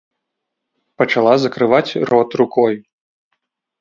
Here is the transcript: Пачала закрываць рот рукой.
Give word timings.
Пачала 1.01 1.33
закрываць 1.43 1.97
рот 2.13 2.29
рукой. 2.45 2.73